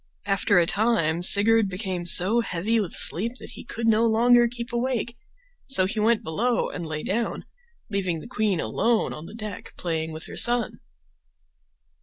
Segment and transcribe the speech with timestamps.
[0.25, 4.73] After a time Sigurd became so heavy with sleep that he could no longer keep
[4.73, 5.15] awake,
[5.65, 7.45] so he went below and lay down,
[7.87, 10.79] leaving the queen alone on the deck playing with her son.